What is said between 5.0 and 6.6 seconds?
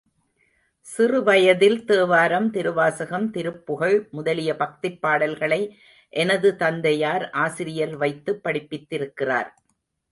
பாடல்களை எனது